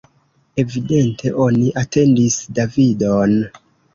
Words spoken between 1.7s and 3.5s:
atendis Davidon.